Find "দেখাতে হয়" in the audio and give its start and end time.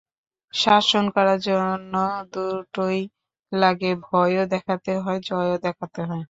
4.53-5.19, 5.63-6.19